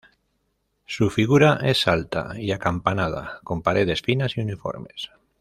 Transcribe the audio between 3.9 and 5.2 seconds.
finas y uniformes.